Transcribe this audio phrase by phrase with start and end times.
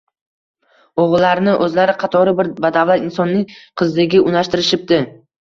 [1.03, 3.45] O`g`illarini o`zlari qatori bir badavlat insonning
[3.83, 5.01] qiziga unashtirishibdi